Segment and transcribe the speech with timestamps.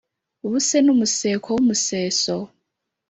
[0.49, 2.35] buse n’umuseke w’umuseso